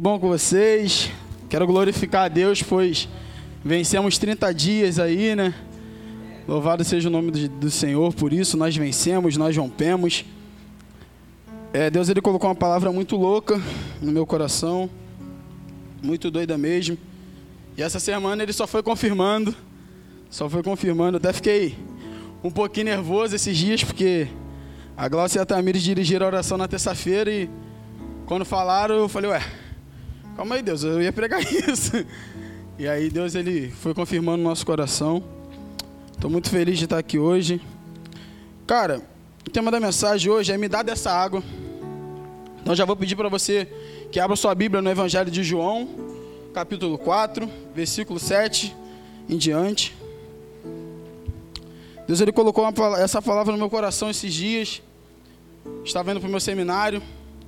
[0.00, 1.10] bom com vocês?
[1.48, 3.06] Quero glorificar a Deus, pois
[3.62, 5.54] vencemos 30 dias aí, né?
[6.48, 10.24] Louvado seja o nome do, Senhor, por isso nós vencemos, nós rompemos.
[11.72, 13.60] É, Deus ele colocou uma palavra muito louca
[14.00, 14.88] no meu coração,
[16.02, 16.96] muito doida mesmo.
[17.76, 19.54] E essa semana ele só foi confirmando,
[20.30, 21.18] só foi confirmando.
[21.18, 21.76] Até fiquei
[22.42, 24.28] um pouquinho nervoso esses dias, porque
[24.96, 27.50] a Glaucia e a Tamires dirigiram a oração na terça-feira e
[28.24, 29.42] quando falaram eu falei, ué,
[30.36, 32.04] calma aí Deus, eu ia pregar isso.
[32.78, 35.22] E aí Deus ele foi confirmando no nosso coração.
[36.12, 37.60] Estou muito feliz de estar aqui hoje.
[38.66, 39.02] Cara,
[39.46, 41.42] o tema da mensagem hoje é me dar dessa água.
[42.60, 43.66] Então já vou pedir para você
[44.12, 45.88] que abra sua Bíblia no Evangelho de João,
[46.52, 48.74] capítulo 4, versículo 7
[49.28, 49.96] em diante.
[52.06, 52.66] Deus ele colocou
[52.98, 54.82] essa palavra no meu coração esses dias.
[55.84, 57.02] Estava indo para o meu seminário.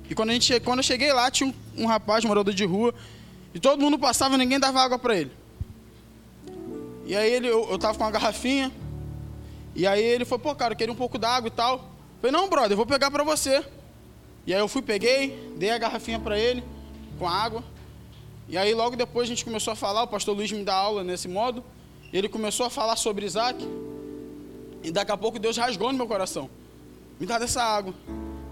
[0.09, 2.93] E quando, a gente, quando eu cheguei lá, tinha um, um rapaz, morador de rua.
[3.53, 5.31] E todo mundo passava e ninguém dava água para ele.
[7.05, 8.71] E aí ele, eu, eu tava com uma garrafinha.
[9.75, 11.75] E aí ele falou, pô, cara, eu queria um pouco d'água e tal.
[11.75, 11.81] Eu
[12.21, 13.63] falei, não, brother, eu vou pegar para você.
[14.45, 16.63] E aí eu fui, peguei, dei a garrafinha para ele,
[17.17, 17.63] com água.
[18.47, 21.03] E aí logo depois a gente começou a falar, o pastor Luiz me dá aula
[21.03, 21.63] nesse modo.
[22.11, 23.65] Ele começou a falar sobre Isaac.
[24.83, 26.49] E daqui a pouco Deus rasgou no meu coração.
[27.19, 27.93] Me dá dessa água.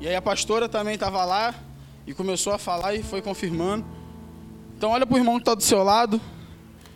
[0.01, 1.53] E aí a pastora também estava lá
[2.07, 3.85] e começou a falar e foi confirmando.
[4.75, 6.19] Então olha para o irmão que está do seu lado.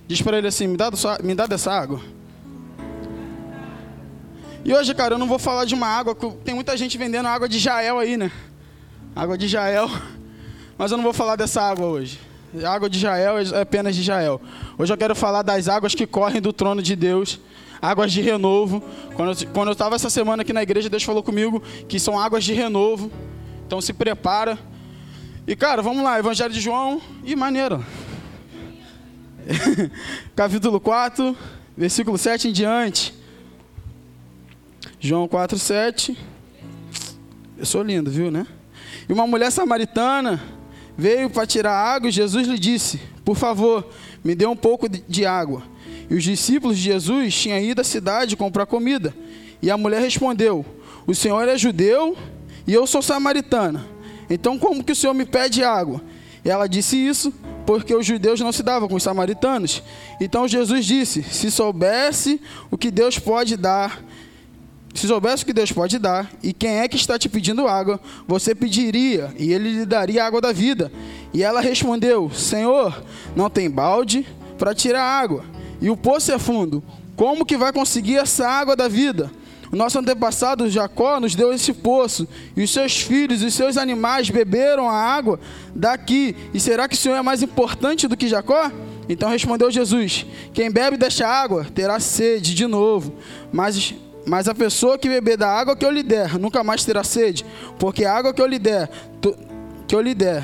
[0.08, 0.89] Diz para ele assim, me dá,
[1.23, 2.02] me dá dessa água.
[4.64, 6.17] E hoje, cara, eu não vou falar de uma água.
[6.44, 8.31] Tem muita gente vendendo água de Jael aí, né?
[9.16, 9.88] Água de Jael.
[10.76, 12.20] Mas eu não vou falar dessa água hoje.
[12.64, 14.42] A água de Jael é apenas de Jael.
[14.80, 17.39] Hoje eu quero falar das águas que correm do trono de Deus
[17.89, 18.83] águas de renovo.
[19.16, 22.53] Quando eu estava essa semana aqui na igreja, Deus falou comigo que são águas de
[22.53, 23.11] renovo.
[23.66, 24.58] Então se prepara.
[25.47, 27.02] E cara, vamos lá, Evangelho de João.
[27.23, 27.86] E maneiro.
[30.36, 31.38] Capítulo 4,
[31.77, 33.14] versículo 7 em diante.
[34.99, 36.17] João 4, 7.
[37.58, 38.48] Eu sou lindo, viu, né?
[39.08, 40.42] E uma mulher samaritana
[40.98, 43.87] veio para tirar água e Jesus lhe disse: Por favor,
[44.23, 45.74] me dê um pouco de água.
[46.10, 49.14] E os discípulos de Jesus tinham ido à cidade comprar comida.
[49.61, 50.66] E a mulher respondeu:
[51.08, 52.16] O Senhor é judeu
[52.67, 53.86] e eu sou samaritana.
[54.30, 56.02] Então, como que o Senhor me pede água?
[56.43, 57.33] E ela disse isso
[57.66, 59.82] porque os judeus não se davam com os samaritanos.
[60.21, 62.39] Então Jesus disse: Se soubesse
[62.70, 64.04] o que Deus pode dar,
[64.93, 67.99] se soubesse o que Deus pode dar, e quem é que está te pedindo água,
[68.27, 70.92] você pediria, e ele lhe daria água da vida.
[71.33, 73.04] E ela respondeu: Senhor,
[73.36, 74.26] não tem balde
[74.58, 76.83] para tirar água e o poço é fundo.
[77.15, 79.31] Como que vai conseguir essa água da vida?
[79.71, 84.30] Nosso antepassado Jacó nos deu esse poço, e os seus filhos e os seus animais
[84.30, 85.39] beberam a água
[85.75, 86.36] daqui.
[86.53, 88.71] E será que o Senhor é mais importante do que Jacó?
[89.09, 93.13] Então respondeu Jesus: Quem bebe desta água terá sede de novo,
[93.52, 93.93] mas
[94.25, 97.45] mas a pessoa que beber da água que eu lhe der nunca mais terá sede,
[97.77, 98.89] porque a água que eu lhe der,
[99.87, 100.43] que eu lhe der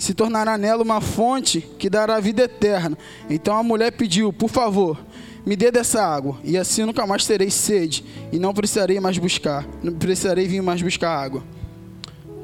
[0.00, 2.96] se tornará nela uma fonte que dará vida eterna.
[3.28, 4.98] Então a mulher pediu: Por favor,
[5.44, 8.02] me dê dessa água, e assim nunca mais terei sede,
[8.32, 11.44] e não precisarei mais buscar, não precisarei vir mais buscar água.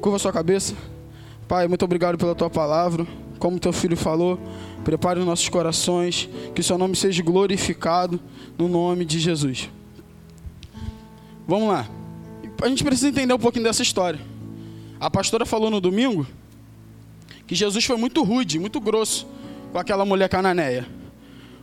[0.03, 0.75] Curva sua cabeça.
[1.49, 3.07] Pai, muito obrigado pela tua palavra.
[3.39, 4.39] Como teu filho falou,
[4.85, 8.21] prepare os nossos corações, que o seu nome seja glorificado
[8.59, 9.71] no nome de Jesus.
[11.49, 11.89] Vamos lá.
[12.61, 14.21] A gente precisa entender um pouquinho dessa história.
[15.01, 16.27] A pastora falou no domingo
[17.47, 19.27] que Jesus foi muito rude, muito grosso
[19.73, 20.87] com aquela mulher cananeia.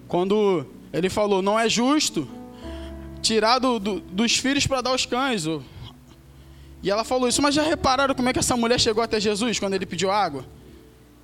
[0.08, 2.28] Quando ele falou, não é justo
[3.22, 5.46] tirar do, do, dos filhos para dar aos cães.
[6.82, 9.58] E ela falou isso, mas já repararam como é que essa mulher chegou até Jesus
[9.58, 10.46] quando ele pediu água?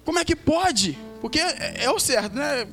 [0.05, 0.97] Como é que pode?
[1.21, 2.65] Porque é, é o certo, né?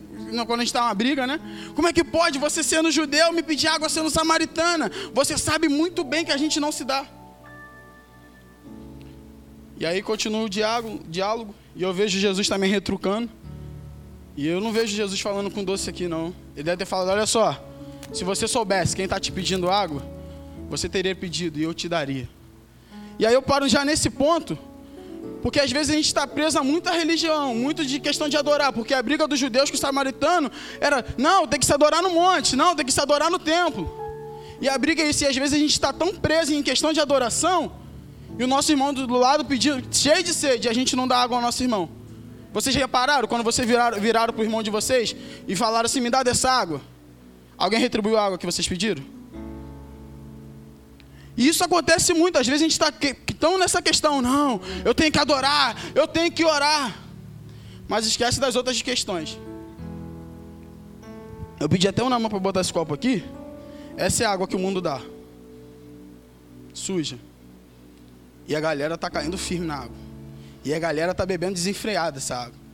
[0.46, 1.40] Quando a gente está numa briga, né?
[1.74, 4.90] Como é que pode você sendo judeu me pedir água sendo samaritana?
[5.12, 7.04] Você sabe muito bem que a gente não se dá.
[9.78, 13.28] E aí continua o diálogo, diálogo e eu vejo Jesus também retrucando.
[14.34, 16.34] E eu não vejo Jesus falando com doce aqui, não.
[16.54, 17.62] Ele deve ter falado: olha só,
[18.12, 20.02] se você soubesse quem está te pedindo água,
[20.70, 22.28] você teria pedido e eu te daria.
[23.18, 24.58] E aí eu paro já nesse ponto,
[25.42, 28.72] porque às vezes a gente está preso a muita religião, muito de questão de adorar,
[28.72, 30.50] porque a briga dos judeus com o samaritano
[30.80, 33.94] era: não, tem que se adorar no monte, não, tem que se adorar no templo.
[34.58, 36.94] E a briga é isso, e às vezes a gente está tão preso em questão
[36.94, 37.72] de adoração
[38.38, 41.18] e o nosso irmão do lado pedindo, cheio de sede, e a gente não dá
[41.18, 41.88] água ao nosso irmão.
[42.52, 45.14] Vocês repararam quando vocês viraram, viraram para o irmão de vocês
[45.46, 46.80] e falaram assim: me dá dessa água?
[47.56, 49.02] Alguém retribuiu a água que vocês pediram?
[51.36, 52.38] E isso acontece muito.
[52.38, 52.92] Às vezes a gente está
[53.38, 56.96] tão nessa questão: não, eu tenho que adorar, eu tenho que orar.
[57.88, 59.38] Mas esquece das outras questões.
[61.60, 63.24] Eu pedi até uma mão para botar esse copo aqui.
[63.96, 65.00] Essa é a água que o mundo dá.
[66.74, 67.18] Suja.
[68.48, 69.96] E a galera tá caindo firme na água.
[70.64, 72.66] E a galera tá bebendo desenfreada essa água.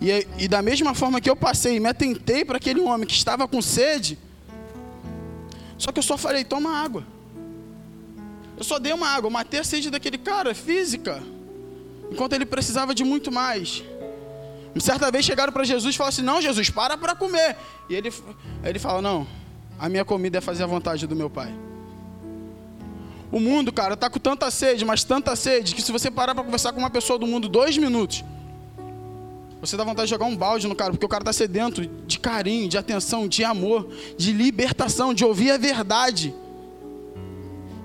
[0.00, 3.14] E, e da mesma forma que eu passei e me atentei para aquele homem que
[3.14, 4.18] estava com sede,
[5.76, 7.04] só que eu só falei, toma água.
[8.56, 11.22] Eu só dei uma água, matei a sede daquele cara, física.
[12.10, 13.84] Enquanto ele precisava de muito mais.
[14.80, 17.56] Certa vez chegaram para Jesus e falaram assim: Não, Jesus, para para comer.
[17.88, 18.12] E ele,
[18.62, 19.26] ele fala: Não,
[19.78, 21.52] a minha comida é fazer a vontade do meu Pai.
[23.30, 26.42] O mundo, cara, está com tanta sede, mas tanta sede, que se você parar para
[26.42, 28.24] conversar com uma pessoa do mundo dois minutos,
[29.60, 32.18] você dá vontade de jogar um balde no cara, porque o cara está sedento de
[32.18, 36.34] carinho, de atenção, de amor, de libertação, de ouvir a verdade.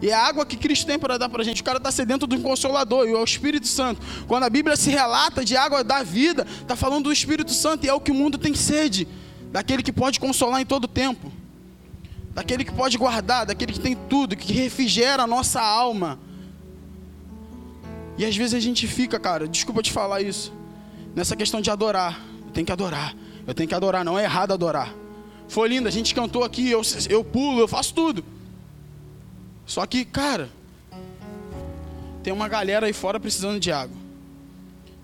[0.02, 1.62] E é a água que Cristo tem para dar para a gente.
[1.62, 4.02] O cara está sedento do Consolador, e é o Espírito Santo.
[4.28, 7.90] Quando a Bíblia se relata de água da vida, está falando do Espírito Santo, e
[7.90, 9.08] é o que o mundo tem sede
[9.52, 11.33] daquele que pode consolar em todo tempo
[12.34, 16.20] daquele que pode guardar, daquele que tem tudo, que refrigera a nossa alma.
[18.18, 20.54] E às vezes a gente fica, cara, desculpa te falar isso,
[21.16, 22.20] nessa questão de adorar.
[22.46, 23.16] Eu tenho que adorar,
[23.46, 24.94] eu tenho que adorar, não é errado adorar.
[25.48, 28.24] Foi lindo, a gente cantou aqui, eu, eu pulo, eu faço tudo.
[29.66, 30.50] Só que, cara,
[32.24, 33.98] tem uma galera aí fora precisando de água.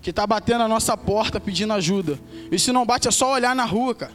[0.02, 2.18] Que está batendo a nossa porta pedindo ajuda.
[2.50, 4.12] E se não bate, é só olhar na rua, cara.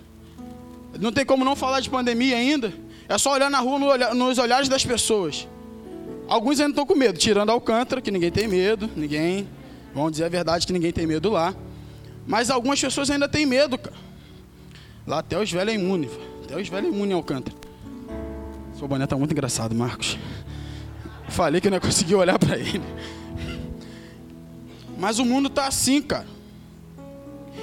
[1.00, 2.74] Não tem como não falar de pandemia ainda.
[3.08, 5.48] É só olhar na rua nos olhares das pessoas.
[6.28, 9.48] Alguns ainda estão com medo, tirando Alcântara, que ninguém tem medo, ninguém.
[9.94, 11.54] Vamos dizer a verdade que ninguém tem medo lá.
[12.26, 13.96] Mas algumas pessoas ainda têm medo, cara.
[15.06, 16.10] Lá até os velhos é imune.
[16.44, 17.56] Até os velhos é imune em Alcântara.
[18.78, 20.18] Seu boné tá muito engraçado, Marcos.
[21.30, 22.82] Falei que não ia conseguir olhar para ele.
[24.98, 26.28] Mas o mundo tá assim, cara.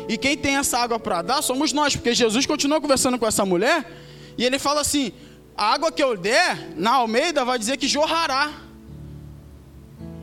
[0.08, 3.44] E quem tem essa água para dar somos nós, porque Jesus continua conversando com essa
[3.44, 3.90] mulher
[4.36, 5.12] e ele fala assim:
[5.56, 8.50] a água que eu der, na Almeida, vai dizer que jorrará.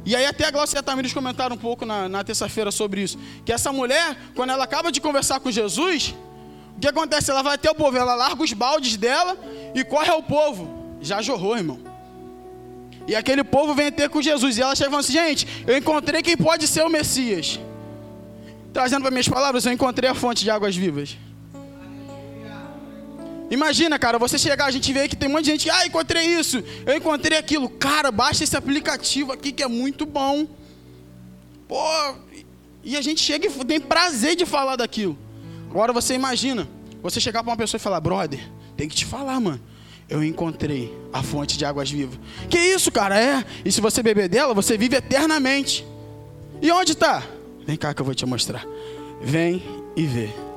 [0.06, 3.02] E aí até a Glaucia e a Tamires comentaram um pouco na, na terça-feira sobre
[3.02, 3.18] isso.
[3.46, 6.16] Que essa mulher, quando ela acaba de conversar com Jesus,
[6.76, 7.30] o que acontece?
[7.30, 9.38] Ela vai até o povo, ela larga os baldes dela
[9.76, 10.98] e corre ao povo.
[11.02, 11.80] Já jorrou, irmão.
[13.08, 14.58] E aquele povo vem ter com Jesus.
[14.58, 17.60] E ela chega e fala assim: gente, eu encontrei quem pode ser o Messias.
[18.74, 21.18] Trazendo para minhas palavras, eu encontrei a fonte de águas vivas.
[23.50, 26.25] Imagina, cara, você chegar, a gente vê que tem um monte de gente, ah, encontrei
[26.25, 27.68] isso, eu encontrei aquilo.
[27.68, 30.48] Cara, baixa esse aplicativo aqui que é muito bom.
[31.68, 31.78] Pô,
[32.84, 35.18] e a gente chega e tem prazer de falar daquilo.
[35.69, 36.68] Agora você imagina,
[37.01, 38.40] você chegar para uma pessoa e falar, brother,
[38.78, 39.62] tem que te falar, mano.
[40.07, 42.19] Eu encontrei a fonte de águas vivas.
[42.50, 43.19] Que isso, cara?
[43.19, 43.46] É.
[43.63, 45.86] E se você beber dela, você vive eternamente.
[46.62, 47.24] E onde está?
[47.63, 48.66] Vem cá que eu vou te mostrar.
[49.22, 49.62] Vem
[49.96, 50.49] e vê.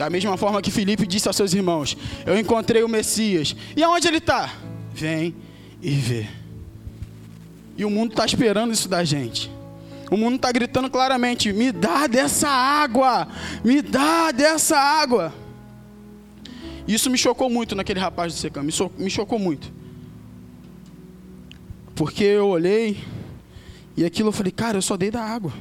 [0.00, 1.94] Da mesma forma que Filipe disse aos seus irmãos:
[2.24, 3.54] Eu encontrei o Messias.
[3.76, 4.50] E aonde ele está?
[4.94, 5.36] Vem
[5.82, 6.26] e vê.
[7.76, 9.50] E o mundo está esperando isso da gente.
[10.10, 13.28] O mundo está gritando claramente: Me dá dessa água!
[13.62, 15.34] Me dá dessa água!
[16.88, 18.62] Isso me chocou muito naquele rapaz do Secam.
[18.62, 19.70] Me, so, me chocou muito.
[21.94, 23.04] Porque eu olhei
[23.98, 25.52] e aquilo eu falei: Cara, eu só dei da água.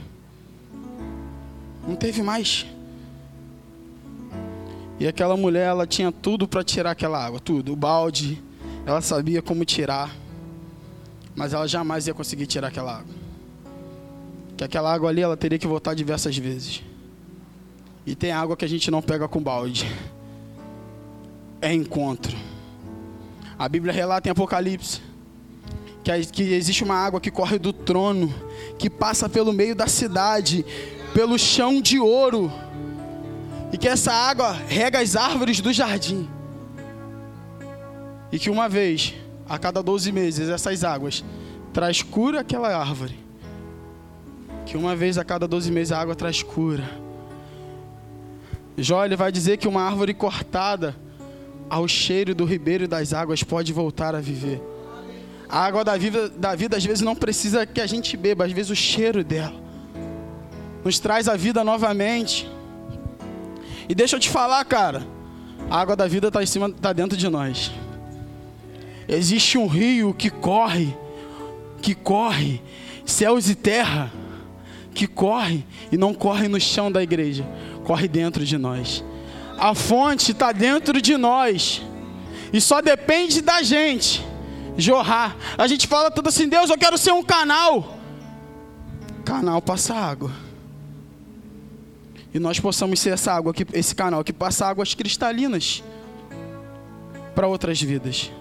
[1.85, 2.65] Não teve mais.
[4.99, 8.43] E aquela mulher, ela tinha tudo para tirar aquela água, tudo, o balde,
[8.85, 10.13] ela sabia como tirar,
[11.33, 13.15] mas ela jamais ia conseguir tirar aquela água.
[14.57, 16.83] Que aquela água ali, ela teria que voltar diversas vezes.
[18.05, 19.89] E tem água que a gente não pega com balde.
[21.61, 22.35] É encontro.
[23.57, 25.01] A Bíblia relata em Apocalipse
[26.31, 28.33] que existe uma água que corre do trono,
[28.79, 30.65] que passa pelo meio da cidade,
[31.13, 32.51] pelo chão de ouro
[33.71, 36.27] e que essa água rega as árvores do jardim.
[38.31, 39.13] E que uma vez,
[39.47, 41.23] a cada 12 meses, essas águas
[41.73, 43.17] traz cura àquela árvore.
[44.65, 46.89] Que uma vez a cada 12 meses a água traz cura.
[48.77, 50.95] Jó ele vai dizer que uma árvore cortada
[51.69, 54.61] ao cheiro do ribeiro das águas pode voltar a viver.
[55.47, 58.51] A água da vida, da vida às vezes não precisa que a gente beba, às
[58.51, 59.69] vezes o cheiro dela
[60.83, 62.49] nos traz a vida novamente.
[63.89, 65.01] E deixa eu te falar, cara,
[65.67, 67.71] a água da vida está em cima, está dentro de nós.
[69.07, 70.95] Existe um rio que corre,
[71.81, 72.61] que corre,
[73.03, 74.13] céus e terra,
[74.93, 77.43] que corre e não corre no chão da igreja,
[77.83, 79.03] corre dentro de nós.
[79.57, 81.81] A fonte está dentro de nós
[82.53, 84.23] e só depende da gente
[84.77, 85.35] jorrar.
[85.57, 87.97] A gente fala tudo assim, Deus, eu quero ser um canal.
[89.25, 90.31] Canal passa água.
[92.33, 95.83] E nós possamos ser essa água, esse canal que passa águas cristalinas
[97.33, 98.31] para outras vidas.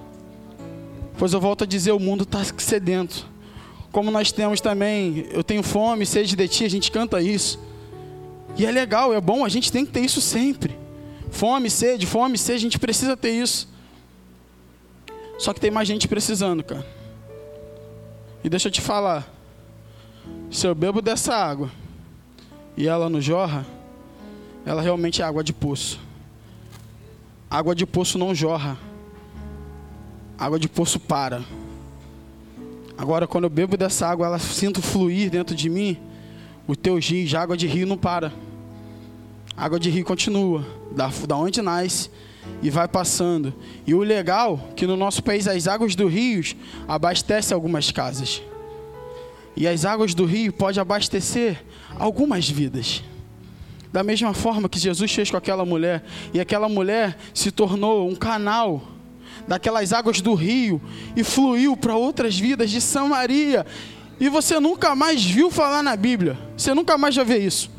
[1.16, 3.26] Pois eu volto a dizer, o mundo está sedento.
[3.90, 7.58] Como nós temos também, eu tenho fome, sede de ti, a gente canta isso.
[8.56, 10.76] E é legal, é bom, a gente tem que ter isso sempre.
[11.30, 13.68] Fome, sede, fome, sede, a gente precisa ter isso.
[15.38, 16.86] Só que tem mais gente precisando, cara.
[18.42, 19.32] E deixa eu te falar.
[20.50, 21.70] Se eu bebo dessa água
[22.76, 23.66] e ela não jorra,
[24.68, 25.98] ela realmente é água de poço.
[27.48, 28.76] Água de poço não jorra.
[30.38, 31.42] Água de poço para.
[32.98, 35.96] Agora, quando eu bebo dessa água, ela sinto fluir dentro de mim.
[36.66, 38.30] O teu rios, a água de rio não para.
[39.56, 40.62] Água de rio continua,
[40.94, 42.10] da, da onde nasce
[42.60, 43.54] e vai passando.
[43.86, 46.44] E o legal que no nosso país as águas do rio
[46.86, 48.42] abastecem algumas casas.
[49.56, 51.64] E as águas do rio podem abastecer
[51.98, 53.02] algumas vidas.
[53.92, 56.04] Da mesma forma que Jesus fez com aquela mulher,
[56.34, 58.82] e aquela mulher se tornou um canal
[59.46, 60.80] daquelas águas do rio
[61.16, 63.64] e fluiu para outras vidas de Samaria.
[64.20, 66.36] E você nunca mais viu falar na Bíblia.
[66.56, 67.77] Você nunca mais vai ver isso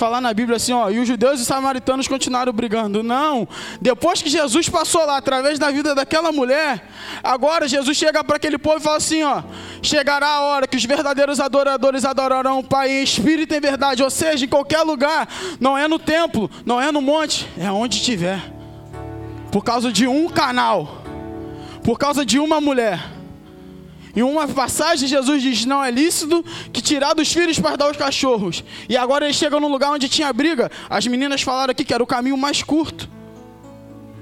[0.00, 3.02] falar na Bíblia assim, ó, e os judeus e os samaritanos continuaram brigando.
[3.02, 3.46] Não.
[3.82, 6.88] Depois que Jesus passou lá através da vida daquela mulher,
[7.22, 9.42] agora Jesus chega para aquele povo e fala assim, ó:
[9.82, 14.02] "Chegará a hora que os verdadeiros adoradores adorarão o Pai em espírito e em verdade,
[14.02, 15.28] ou seja, em qualquer lugar,
[15.60, 18.40] não é no templo, não é no monte, é onde estiver.
[19.52, 21.02] Por causa de um canal,
[21.84, 23.19] por causa de uma mulher.
[24.14, 27.96] Em uma passagem, Jesus diz: Não é lícito que tirar dos filhos para dar aos
[27.96, 28.64] cachorros.
[28.88, 30.70] E agora ele chega num lugar onde tinha briga.
[30.88, 33.08] As meninas falaram aqui que era o caminho mais curto.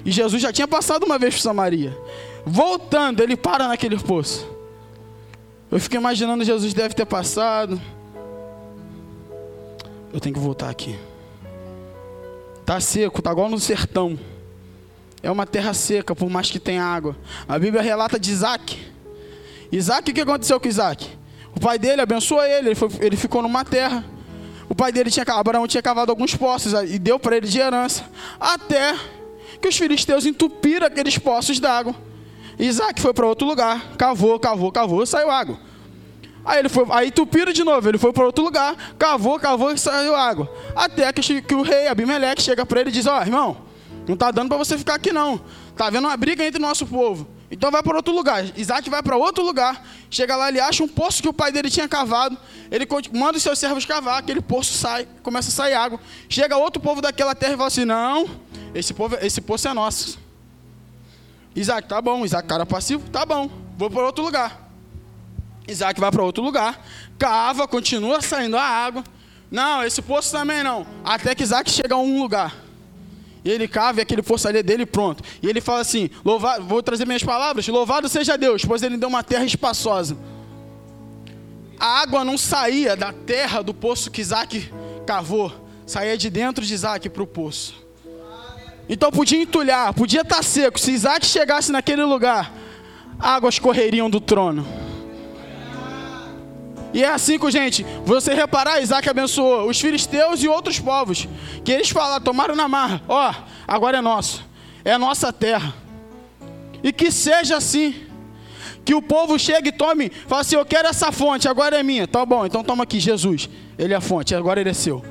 [0.05, 1.97] E Jesus já tinha passado uma vez por Samaria.
[2.45, 4.47] Voltando, ele para naquele poço.
[5.71, 7.81] Eu fico imaginando Jesus deve ter passado.
[10.13, 10.99] Eu tenho que voltar aqui.
[12.65, 14.19] Tá seco, tá igual no sertão.
[15.23, 17.17] É uma terra seca, por mais que tenha água.
[17.47, 18.88] A Bíblia relata de Isaac
[19.71, 21.07] Isaac, o que aconteceu com Isaac?
[21.55, 24.05] O pai dele abençoou ele, ele, foi, ele ficou numa terra.
[24.69, 28.05] O pai dele tinha, Abraão tinha cavado alguns poços e deu para ele de herança.
[28.39, 28.95] Até
[29.61, 31.95] que os filisteus entupiram aqueles poços d'água.
[32.59, 35.59] Isaac foi para outro lugar, cavou, cavou, cavou, saiu água.
[36.45, 39.79] Aí ele foi, aí entupiram de novo, ele foi para outro lugar, cavou, cavou e
[39.79, 40.51] saiu água.
[40.75, 43.57] Até que, que o rei Abimeleque chega para ele e diz: Ó, oh, irmão,
[44.07, 45.41] não está dando para você ficar aqui não.
[45.77, 47.27] Tá havendo uma briga entre o nosso povo.
[47.51, 48.45] Então vai para outro lugar.
[48.57, 49.83] Isaac vai para outro lugar.
[50.11, 52.37] Chega lá, ele acha um poço que o pai dele tinha cavado.
[52.71, 55.99] Ele manda os seus servos cavar, aquele poço sai, começa a sair água.
[56.29, 58.29] Chega outro povo daquela terra e fala assim: Não,
[58.75, 60.19] esse, povo, esse poço é nosso.
[61.57, 62.25] Isaac, tá bom.
[62.25, 63.51] Isaac, cara passivo, tá bom.
[63.77, 64.69] Vou para outro lugar.
[65.67, 66.83] Isaac vai para outro lugar,
[67.19, 69.05] cava, continua saindo a água.
[69.51, 70.87] Não, esse poço também não.
[71.05, 72.68] Até que Isaac chega a um lugar.
[73.45, 75.23] E ele cava e aquele é dele pronto.
[75.43, 79.09] E ele fala assim: louvado, vou trazer minhas palavras, louvado seja Deus, pois ele deu
[79.09, 80.17] uma terra espaçosa.
[81.79, 84.73] A água não saía da terra do poço que Isaac
[85.07, 85.53] cavou,
[85.87, 87.87] saía de dentro de Isaac para o poço.
[88.89, 90.81] Então podia entulhar, podia estar tá seco.
[90.81, 92.53] Se Isaac chegasse naquele lugar,
[93.19, 94.78] águas correriam do trono.
[96.93, 101.29] E é assim que, gente, você reparar, Isaac abençoou os filisteus e outros povos.
[101.65, 103.35] Que eles falaram, tomaram na marra, ó, oh,
[103.67, 104.45] agora é nosso.
[104.85, 105.75] É nossa terra.
[106.83, 107.95] E que seja assim.
[108.85, 112.07] Que o povo chegue e tome, fala assim, eu quero essa fonte, agora é minha.
[112.07, 113.49] Tá bom, então toma aqui, Jesus.
[113.79, 115.05] Ele é a fonte, agora ele é seu.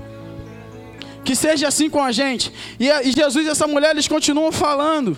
[1.23, 2.51] Que seja assim com a gente.
[2.79, 5.15] E, e Jesus e essa mulher, eles continuam falando.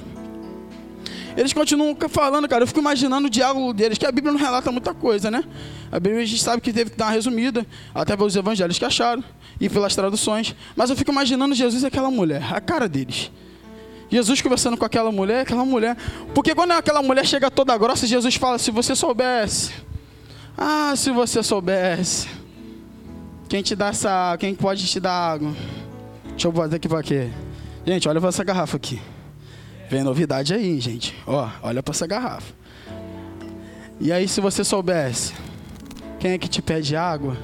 [1.38, 2.64] Eles continuam falando, cara.
[2.64, 5.44] Eu fico imaginando o diálogo deles, que a Bíblia não relata muita coisa, né?
[5.92, 8.86] A Bíblia a gente sabe que teve que dar uma resumida, até pelos evangelhos que
[8.86, 9.24] acharam
[9.60, 10.56] e pelas traduções.
[10.76, 13.32] Mas eu fico imaginando Jesus e aquela mulher, a cara deles.
[14.10, 15.96] Jesus conversando com aquela mulher, aquela mulher.
[16.34, 19.72] Porque quando aquela mulher chega toda grossa, Jesus fala: se você soubesse.
[20.58, 22.28] Ah, se você soubesse.
[23.48, 24.38] Quem te dá essa água?
[24.40, 25.54] Quem pode te dar água?
[26.32, 27.30] Deixa eu botar aqui para quê?
[27.86, 29.00] Gente, olha essa garrafa aqui.
[29.90, 31.16] Vem novidade aí, gente.
[31.26, 32.54] Ó, olha para essa garrafa.
[34.00, 35.34] E aí, se você soubesse
[36.20, 37.36] quem é que te pede água,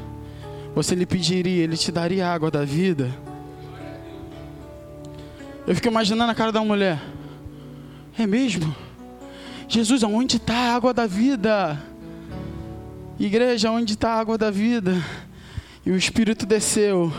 [0.75, 3.09] você lhe pediria, ele te daria água da vida.
[5.65, 7.01] Eu fico imaginando a cara da mulher.
[8.17, 8.75] É mesmo?
[9.67, 11.81] Jesus, aonde está a água da vida?
[13.19, 15.01] Igreja, onde está a água da vida?
[15.83, 17.11] E o Espírito desceu,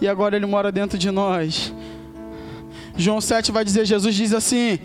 [0.00, 1.72] e agora ele mora dentro de nós.
[2.96, 4.78] João 7 vai dizer, Jesus diz assim,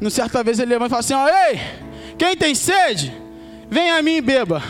[0.00, 1.60] no certa vez ele levanta e fala assim, ó, ei,
[2.18, 3.12] quem tem sede,
[3.70, 4.62] vem a mim e beba.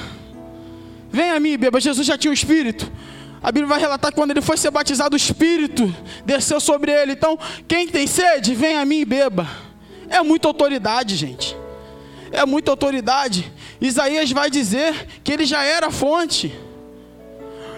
[1.11, 1.81] Vem a mim e beba.
[1.81, 2.91] Jesus já tinha o Espírito.
[3.43, 7.13] A Bíblia vai relatar que quando ele foi ser batizado, o Espírito desceu sobre ele.
[7.13, 7.39] Então,
[7.69, 9.49] quem tem sede, vem a mim e beba.
[10.09, 11.57] É muita autoridade, gente.
[12.33, 13.53] É muita autoridade.
[13.81, 16.53] Isaías vai dizer que ele já era fonte.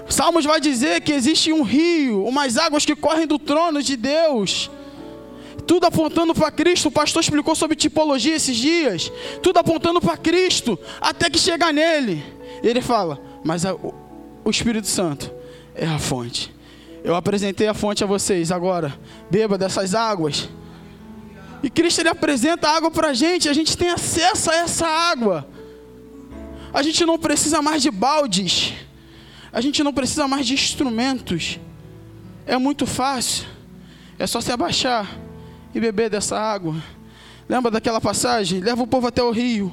[0.09, 4.71] Salmos vai dizer que existe um rio, umas águas que correm do trono de Deus.
[5.67, 6.89] Tudo apontando para Cristo.
[6.89, 9.11] O pastor explicou sobre tipologia esses dias.
[9.43, 12.25] Tudo apontando para Cristo, até que chega nele.
[12.63, 15.33] Ele fala: Mas a, o Espírito Santo
[15.75, 16.55] é a fonte.
[17.03, 18.99] Eu apresentei a fonte a vocês, agora
[19.31, 20.49] beba dessas águas.
[21.63, 24.87] E Cristo ele apresenta a água para a gente, a gente tem acesso a essa
[24.87, 25.49] água.
[26.73, 28.75] A gente não precisa mais de baldes.
[29.53, 31.59] A gente não precisa mais de instrumentos.
[32.47, 33.47] É muito fácil.
[34.19, 35.26] É só se abaixar
[35.77, 36.75] e beber dessa água.
[37.47, 38.61] Lembra daquela passagem?
[38.61, 39.71] Leva o povo até o rio.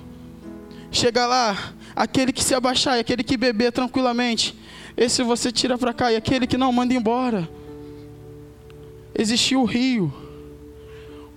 [0.92, 4.54] Chega lá, aquele que se abaixar aquele que beber tranquilamente,
[4.98, 7.50] esse você tira para cá e aquele que não manda embora.
[9.18, 10.14] Existia o rio.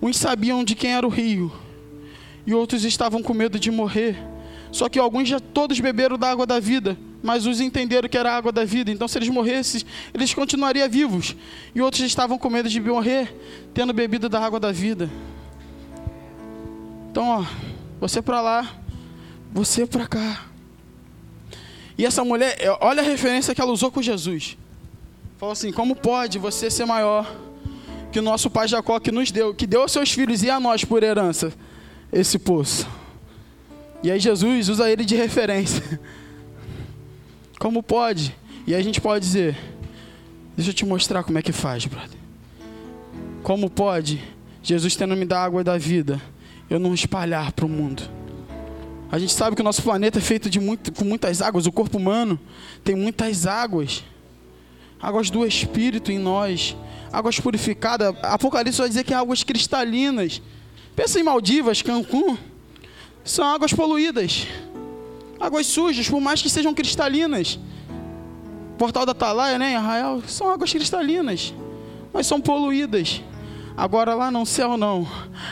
[0.01, 1.49] Uns sabiam de quem era o rio
[2.45, 4.17] e outros estavam com medo de morrer.
[4.69, 8.31] Só que alguns já todos beberam da água da vida, mas os entenderam que era
[8.31, 8.91] a água da vida.
[8.91, 9.81] Então, se eles morressem,
[10.13, 11.35] eles continuariam vivos.
[11.73, 13.35] E outros estavam com medo de morrer,
[13.73, 15.09] tendo bebido da água da vida.
[17.11, 17.45] Então, ó,
[17.99, 18.75] você para lá,
[19.51, 20.45] você para cá.
[21.97, 24.55] E essa mulher, é, olha a referência que ela usou com Jesus.
[25.37, 27.35] Falou assim: como pode você ser maior
[28.11, 30.59] que o nosso pai Jacó que nos deu, que deu aos seus filhos e a
[30.59, 31.51] nós por herança
[32.11, 32.87] esse poço?
[34.03, 35.99] E aí Jesus usa ele de referência.
[37.59, 38.35] Como pode?
[38.65, 39.57] E a gente pode dizer:
[40.55, 42.17] Deixa eu te mostrar como é que faz, brother.
[43.43, 44.21] Como pode
[44.61, 46.21] Jesus tendo me a água da vida,
[46.69, 48.03] eu não espalhar para o mundo?
[49.09, 51.71] A gente sabe que o nosso planeta é feito de muito, com muitas águas, o
[51.71, 52.39] corpo humano
[52.83, 54.03] tem muitas águas.
[54.99, 56.75] Águas do Espírito em nós,
[57.13, 58.15] águas purificadas.
[58.23, 60.41] Apocalipse vai dizer que é águas cristalinas.
[60.95, 62.35] Pensa em Maldivas, Cancún
[63.23, 64.47] são águas poluídas,
[65.39, 67.59] águas sujas, por mais que sejam cristalinas.
[68.77, 71.53] Portal da Atalaia, né, Arraial, são águas cristalinas,
[72.13, 73.21] mas são poluídas.
[73.75, 75.07] Agora lá no céu não.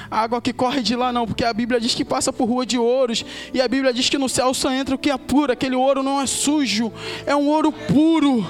[0.10, 2.66] A água que corre de lá não, porque a Bíblia diz que passa por rua
[2.66, 3.24] de ouros.
[3.54, 5.54] E a Bíblia diz que no céu só entra o que é puro.
[5.54, 6.92] Aquele ouro não é sujo,
[7.26, 8.44] é um ouro puro,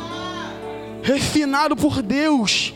[1.04, 2.74] refinado por Deus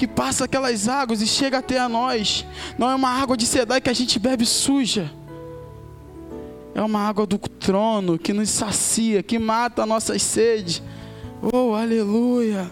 [0.00, 2.46] que passa aquelas águas e chega até a nós.
[2.78, 5.12] Não é uma água de sedai que a gente bebe suja.
[6.74, 10.82] É uma água do trono que nos sacia, que mata a nossa sede.
[11.42, 12.70] Oh, aleluia.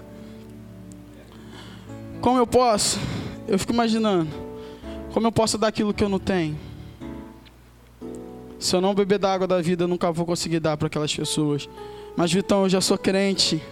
[2.21, 2.99] Como eu posso?
[3.47, 4.31] Eu fico imaginando.
[5.13, 6.59] Como eu posso dar aquilo que eu não tenho?
[8.59, 11.15] Se eu não beber da água da vida, eu nunca vou conseguir dar para aquelas
[11.15, 11.69] pessoas.
[12.17, 13.63] Mas, Vitão, eu já sou crente.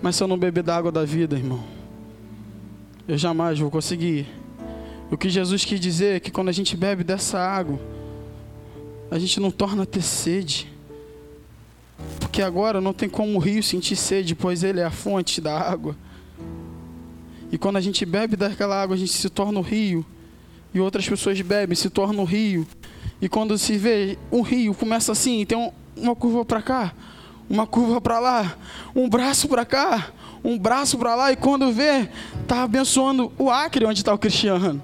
[0.00, 1.64] Mas se eu não beber da água da vida, irmão,
[3.08, 4.26] eu jamais vou conseguir.
[5.10, 7.78] O que Jesus quis dizer é que quando a gente bebe dessa água,
[9.10, 10.72] a gente não torna a ter sede.
[12.20, 15.58] Porque agora não tem como o rio sentir sede, pois ele é a fonte da
[15.58, 15.96] água.
[17.50, 20.04] E quando a gente bebe daquela água, a gente se torna o rio.
[20.74, 22.66] E outras pessoas bebem, se torna o rio.
[23.20, 26.94] E quando se vê um rio, começa assim, tem um, uma curva para cá,
[27.48, 28.58] uma curva para lá,
[28.94, 30.10] um braço para cá,
[30.44, 32.08] um braço para lá e quando vê,
[32.42, 34.82] está abençoando o Acre, onde está o Cristiano.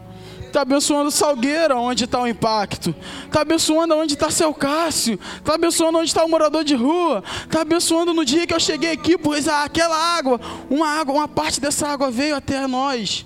[0.53, 2.95] Está abençoando Salgueira, onde está o impacto.
[3.25, 5.19] Está abençoando onde está seu Cássio.
[5.39, 7.25] Está abençoando onde está o morador de rua.
[7.45, 10.39] Está abençoando no dia que eu cheguei aqui, pois aquela água,
[10.69, 13.25] uma água, uma parte dessa água veio até nós.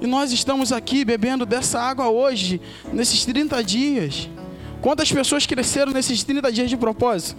[0.00, 2.58] E nós estamos aqui bebendo dessa água hoje,
[2.90, 4.30] nesses 30 dias.
[4.80, 7.38] Quantas pessoas cresceram nesses 30 dias de propósito?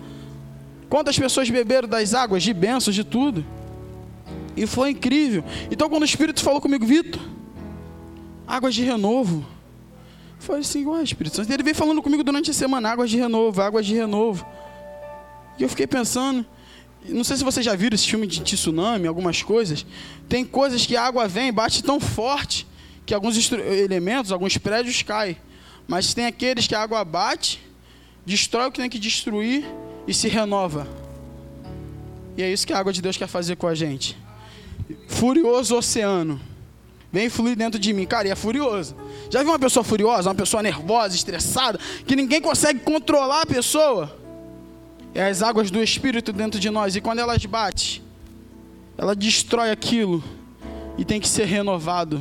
[0.87, 3.43] Quantas pessoas beberam das águas, de bênçãos, de tudo?
[4.55, 5.43] E foi incrível.
[5.71, 7.19] Então, quando o Espírito falou comigo, Vitor,
[8.55, 9.45] águas de renovo.
[10.39, 11.51] Foi assim, ué, Espírito Santo.
[11.51, 14.45] Ele veio falando comigo durante a semana, águas de renovo, águas de renovo.
[15.57, 16.45] E eu fiquei pensando,
[17.07, 19.85] não sei se vocês já viram esse filme de tsunami, algumas coisas.
[20.27, 22.67] Tem coisas que a água vem, bate tão forte
[23.05, 25.37] que alguns elementos, alguns prédios caem.
[25.87, 27.61] Mas tem aqueles que a água bate,
[28.25, 29.65] destrói o que tem que destruir
[30.07, 30.87] e se renova.
[32.35, 34.17] E é isso que a água de Deus quer fazer com a gente
[35.07, 36.39] furioso oceano.
[37.13, 38.07] Vem fluir dentro de mim.
[38.07, 38.95] Cara, e é furioso.
[39.29, 44.17] Já viu uma pessoa furiosa, uma pessoa nervosa, estressada, que ninguém consegue controlar a pessoa?
[45.13, 46.95] É as águas do Espírito dentro de nós.
[46.95, 48.01] E quando elas batem,
[48.97, 50.23] ela destrói aquilo
[50.97, 52.19] e tem que ser renovado.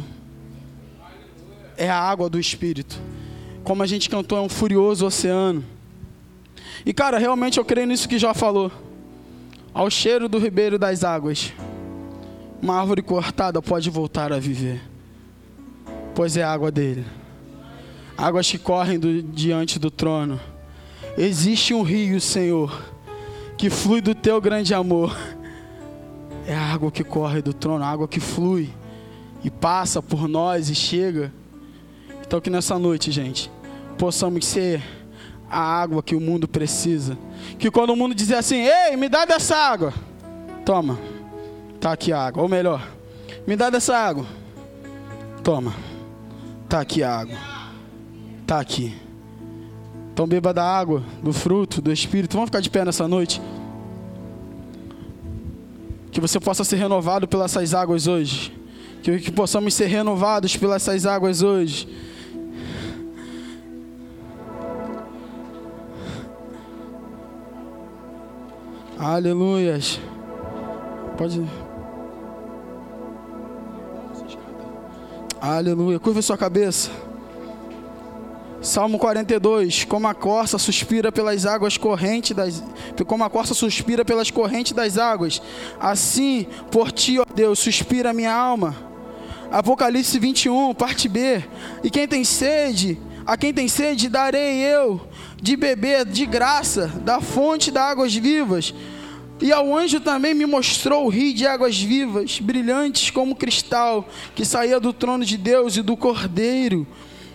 [1.75, 3.01] É a água do Espírito.
[3.65, 5.65] Como a gente cantou, é um furioso oceano.
[6.85, 8.71] E cara, realmente eu creio nisso que já falou.
[9.73, 11.51] ao cheiro do ribeiro das águas.
[12.63, 14.81] Uma árvore cortada pode voltar a viver,
[16.15, 17.05] pois é água dele.
[18.17, 20.39] Águas que correm do, diante do trono.
[21.19, 22.95] Existe um rio, Senhor,
[23.59, 25.19] que flui do teu grande amor.
[26.47, 28.71] É a água que corre do trono, a água que flui
[29.43, 31.33] e passa por nós e chega.
[32.25, 33.51] Então que nessa noite, gente,
[33.99, 34.81] possamos ser
[35.51, 37.19] a água que o mundo precisa.
[37.59, 39.93] Que quando o mundo dizer assim, ei, me dá dessa água.
[40.65, 41.12] Toma.
[41.83, 42.45] Tá aqui a água.
[42.45, 42.89] Ou melhor,
[43.45, 44.25] me dá dessa água.
[45.43, 45.75] Toma.
[46.69, 47.37] Tá aqui a água.
[48.47, 48.95] Tá aqui.
[50.13, 52.35] Então beba da água, do fruto, do Espírito.
[52.35, 53.43] Vamos ficar de pé nessa noite.
[56.13, 58.57] Que você possa ser renovado pelas essas águas hoje.
[59.03, 61.89] Que, que possamos ser renovados pelas essas águas hoje.
[68.97, 69.99] Aleluias.
[71.19, 71.62] Pode.
[75.45, 75.99] Aleluia.
[75.99, 76.89] Curva sua cabeça.
[78.61, 82.63] Salmo 42, como a corça suspira pelas águas correntes das
[83.09, 85.43] como a corça suspira pelas correntes das águas,
[85.81, 88.77] assim por ti, ó Deus, suspira a minha alma.
[89.51, 91.43] Apocalipse 21, parte B.
[91.83, 95.01] E quem tem sede, a quem tem sede darei eu
[95.43, 98.73] de beber de graça da fonte das águas vivas.
[99.43, 104.45] E ao anjo também me mostrou o rio de águas vivas, brilhantes como cristal, que
[104.45, 106.87] saía do trono de Deus e do Cordeiro.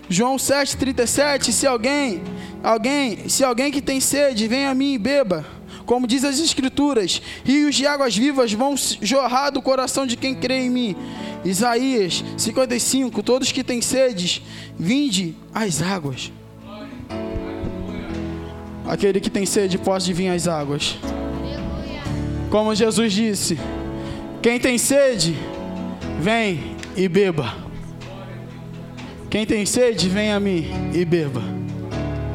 [0.08, 2.22] João 7:37, se alguém,
[2.64, 5.46] alguém, se alguém que tem sede, vem a mim e beba.
[5.86, 10.62] Como diz as escrituras, rios de águas vivas vão jorrar do coração de quem crê
[10.62, 10.96] em mim.
[11.44, 14.42] Isaías 55, todos que têm sedes,
[14.80, 16.32] vinde às águas.
[18.88, 20.98] Aquele que tem sede pode vir às águas.
[22.50, 23.58] Como Jesus disse:
[24.42, 25.36] Quem tem sede,
[26.20, 27.54] vem e beba.
[29.30, 31.57] Quem tem sede, vem a mim e beba.